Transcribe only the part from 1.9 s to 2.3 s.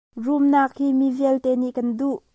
duh.